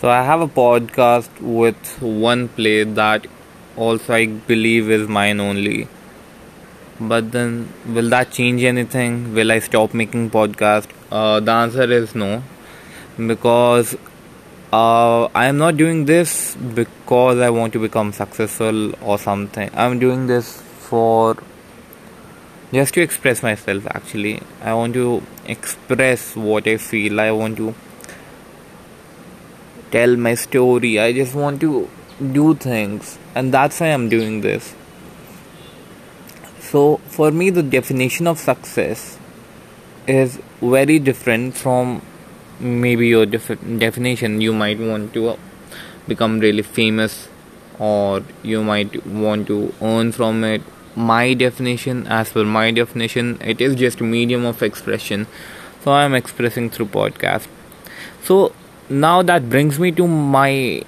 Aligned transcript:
So 0.00 0.10
I 0.10 0.22
have 0.22 0.40
a 0.40 0.48
podcast 0.48 1.40
with 1.40 2.02
one 2.02 2.48
play 2.48 2.84
that 2.84 3.26
also 3.76 4.14
I 4.14 4.26
believe 4.26 4.90
is 4.90 5.08
mine 5.08 5.40
only. 5.40 5.88
But 7.00 7.32
then, 7.32 7.72
will 7.86 8.08
that 8.10 8.30
change 8.30 8.62
anything? 8.62 9.34
Will 9.34 9.50
I 9.50 9.58
stop 9.60 9.94
making 9.94 10.30
podcast? 10.30 10.88
Uh, 11.10 11.40
the 11.40 11.52
answer 11.52 11.84
is 11.90 12.14
no, 12.14 12.42
because 13.16 13.96
uh, 14.72 15.24
I 15.34 15.46
am 15.46 15.58
not 15.58 15.76
doing 15.76 16.04
this 16.04 16.56
because 16.56 17.38
I 17.38 17.50
want 17.50 17.72
to 17.74 17.78
become 17.78 18.12
successful 18.12 18.94
or 19.02 19.18
something. 19.18 19.70
I'm 19.74 19.98
doing 19.98 20.26
this 20.26 20.60
for 20.88 21.36
just 22.72 22.94
to 22.94 23.00
express 23.00 23.42
myself. 23.42 23.86
Actually, 23.86 24.40
I 24.62 24.74
want 24.74 24.94
to 24.94 25.22
express 25.46 26.36
what 26.36 26.66
I 26.68 26.76
feel. 26.76 27.20
I 27.20 27.30
want 27.30 27.56
to 27.58 27.74
tell 29.94 30.16
my 30.16 30.34
story. 30.34 30.98
I 30.98 31.12
just 31.12 31.34
want 31.34 31.60
to 31.60 31.88
do 32.38 32.54
things, 32.54 33.18
and 33.34 33.52
that's 33.52 33.80
why 33.80 33.88
I'm 33.88 34.08
doing 34.08 34.40
this. 34.40 34.74
So, 36.60 36.96
for 37.16 37.30
me, 37.30 37.50
the 37.50 37.62
definition 37.62 38.26
of 38.26 38.38
success 38.38 39.18
is 40.06 40.38
very 40.60 40.98
different 40.98 41.54
from 41.56 42.02
maybe 42.58 43.08
your 43.08 43.26
def- 43.26 43.60
definition. 43.84 44.40
You 44.40 44.52
might 44.52 44.80
want 44.80 45.12
to 45.14 45.36
become 46.08 46.40
really 46.40 46.62
famous, 46.62 47.28
or 47.78 48.22
you 48.42 48.62
might 48.62 49.06
want 49.06 49.46
to 49.48 49.72
earn 49.80 50.12
from 50.12 50.42
it. 50.44 50.62
My 50.96 51.34
definition, 51.34 52.06
as 52.06 52.32
per 52.32 52.44
my 52.44 52.70
definition, 52.70 53.38
it 53.52 53.60
is 53.60 53.74
just 53.76 54.00
medium 54.00 54.44
of 54.44 54.62
expression. 54.62 55.26
So, 55.84 55.92
I'm 55.92 56.14
expressing 56.14 56.70
through 56.70 56.86
podcast. 56.86 57.48
So, 58.22 58.52
now 58.88 59.22
that 59.22 59.48
brings 59.48 59.78
me 59.78 59.92
to 59.92 60.06
my 60.06 60.82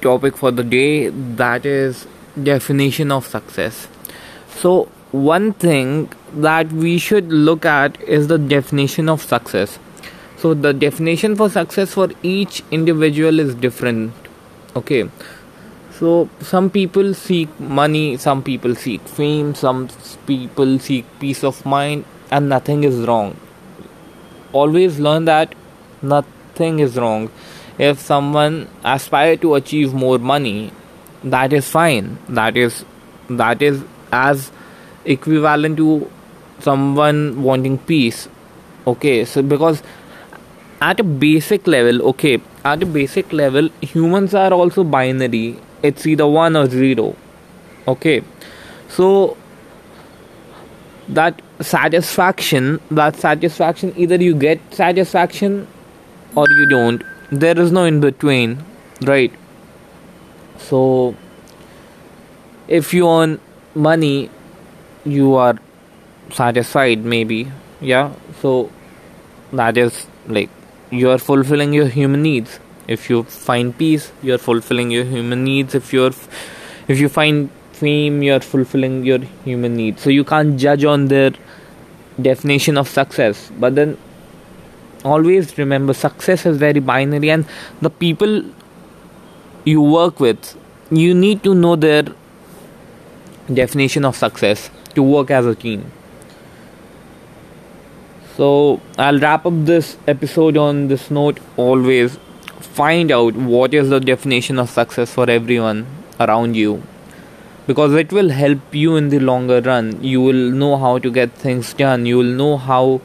topic 0.00 0.36
for 0.36 0.50
the 0.50 0.64
day 0.64 1.08
that 1.08 1.64
is 1.64 2.06
definition 2.42 3.12
of 3.12 3.26
success. 3.26 3.88
So 4.48 4.88
one 5.12 5.52
thing 5.52 6.12
that 6.34 6.72
we 6.72 6.98
should 6.98 7.32
look 7.32 7.64
at 7.64 8.00
is 8.02 8.28
the 8.28 8.38
definition 8.38 9.08
of 9.08 9.22
success. 9.22 9.78
So 10.36 10.54
the 10.54 10.72
definition 10.72 11.36
for 11.36 11.48
success 11.48 11.94
for 11.94 12.08
each 12.22 12.62
individual 12.70 13.38
is 13.38 13.54
different 13.54 14.12
okay? 14.74 15.08
So 15.92 16.28
some 16.40 16.70
people 16.70 17.14
seek 17.14 17.60
money 17.60 18.16
some 18.16 18.42
people 18.42 18.74
seek 18.74 19.00
fame 19.02 19.54
some 19.54 19.88
people 20.26 20.78
seek 20.78 21.06
peace 21.20 21.44
of 21.44 21.64
mind 21.64 22.04
and 22.30 22.48
nothing 22.48 22.84
is 22.84 23.06
wrong. 23.06 23.36
Always 24.52 24.98
learn 24.98 25.26
that 25.26 25.54
nothing 26.02 26.78
is 26.80 26.96
wrong. 26.96 27.30
If 27.78 27.98
someone 27.98 28.68
aspire 28.84 29.36
to 29.38 29.54
achieve 29.54 29.94
more 29.94 30.18
money 30.18 30.72
that 31.24 31.52
is 31.52 31.68
fine. 31.68 32.18
That 32.28 32.56
is 32.56 32.84
that 33.28 33.62
is 33.62 33.82
as 34.12 34.50
equivalent 35.04 35.76
to 35.78 36.10
someone 36.60 37.42
wanting 37.42 37.78
peace. 37.78 38.28
Okay 38.86 39.24
so 39.24 39.42
because 39.42 39.82
at 40.80 40.98
a 40.98 41.04
basic 41.04 41.66
level 41.66 42.02
okay 42.08 42.40
at 42.64 42.82
a 42.82 42.86
basic 42.86 43.32
level 43.32 43.68
humans 43.80 44.34
are 44.34 44.52
also 44.52 44.84
binary. 44.84 45.58
It's 45.82 46.06
either 46.06 46.26
1 46.26 46.56
or 46.56 46.66
0 46.66 47.16
okay 47.88 48.22
so 48.88 49.36
that 51.08 51.42
satisfaction 51.60 52.80
that 52.90 53.16
satisfaction 53.16 53.92
either 53.96 54.14
you 54.14 54.34
get 54.34 54.60
satisfaction 54.72 55.66
or 56.34 56.46
you 56.50 56.66
don't 56.66 57.02
there 57.30 57.58
is 57.58 57.72
no 57.72 57.84
in 57.84 58.00
between 58.00 58.64
right? 59.02 59.32
So 60.58 61.14
if 62.68 62.94
you 62.94 63.08
earn 63.08 63.40
money 63.74 64.30
you 65.04 65.34
are 65.34 65.58
satisfied 66.30 67.04
maybe 67.04 67.50
yeah? 67.80 68.12
So 68.40 68.70
that 69.52 69.76
is 69.76 70.06
like 70.26 70.50
you 70.90 71.10
are 71.10 71.18
fulfilling 71.18 71.72
your 71.72 71.88
human 71.88 72.22
needs. 72.22 72.60
If 72.86 73.08
you 73.08 73.22
find 73.24 73.76
peace 73.76 74.12
you 74.22 74.34
are 74.34 74.38
fulfilling 74.38 74.90
your 74.90 75.04
human 75.04 75.44
needs. 75.44 75.74
If 75.74 75.92
you're 75.92 76.12
if 76.88 77.00
you 77.00 77.08
find 77.08 77.50
fame 77.72 78.22
you're 78.22 78.40
fulfilling 78.40 79.04
your 79.04 79.18
human 79.44 79.76
needs. 79.76 80.02
So 80.02 80.10
you 80.10 80.24
can't 80.24 80.58
judge 80.58 80.84
on 80.84 81.08
their 81.08 81.32
definition 82.20 82.78
of 82.78 82.88
success. 82.88 83.50
But 83.58 83.74
then 83.74 83.98
always 85.04 85.56
remember 85.58 85.92
success 85.92 86.46
is 86.46 86.56
very 86.56 86.80
binary 86.80 87.30
and 87.30 87.44
the 87.80 87.90
people 87.90 88.44
you 89.64 89.80
work 89.80 90.20
with 90.20 90.56
you 90.90 91.14
need 91.14 91.42
to 91.42 91.54
know 91.54 91.74
their 91.76 92.04
definition 93.52 94.04
of 94.04 94.16
success 94.16 94.70
to 94.94 95.02
work 95.02 95.30
as 95.30 95.46
a 95.46 95.54
team. 95.54 95.90
So 98.36 98.80
i'll 98.98 99.18
wrap 99.18 99.46
up 99.46 99.64
this 99.64 99.96
episode 100.06 100.56
on 100.56 100.88
this 100.88 101.10
note. 101.10 101.40
Always 101.56 102.18
find 102.60 103.10
out 103.10 103.34
what 103.34 103.74
is 103.74 103.90
the 103.90 104.00
definition 104.00 104.58
of 104.58 104.70
success 104.70 105.12
for 105.12 105.28
everyone 105.28 105.86
around 106.20 106.56
you 106.56 106.82
because 107.66 107.94
it 107.94 108.12
will 108.12 108.30
help 108.30 108.74
you 108.74 108.96
in 108.96 109.08
the 109.10 109.18
longer 109.18 109.60
run. 109.60 110.02
You 110.02 110.20
will 110.20 110.50
know 110.50 110.76
how 110.76 110.98
to 110.98 111.10
get 111.10 111.32
things 111.32 111.72
done. 111.74 112.06
You 112.06 112.18
will 112.18 112.34
know 112.42 112.56
how 112.56 113.00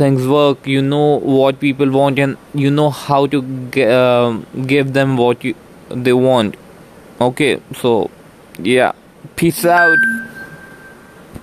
things 0.00 0.26
work 0.26 0.66
you 0.74 0.82
know 0.82 1.06
what 1.38 1.60
people 1.60 1.90
want 1.98 2.18
and 2.18 2.36
you 2.54 2.70
know 2.70 2.90
how 2.90 3.20
to 3.34 3.42
g- 3.76 3.84
uh, 3.84 4.30
give 4.74 4.92
them 4.94 5.16
what 5.16 5.44
you, 5.44 5.54
they 5.90 6.12
want. 6.12 6.56
Okay 7.20 7.60
so 7.82 8.10
yeah. 8.58 8.92
Peace 9.36 9.64
out 9.66 9.98